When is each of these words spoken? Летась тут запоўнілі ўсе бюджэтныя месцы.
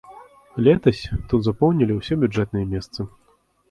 Летась 0.67 1.03
тут 1.33 1.39
запоўнілі 1.51 2.01
ўсе 2.01 2.13
бюджэтныя 2.27 2.65
месцы. 2.77 3.01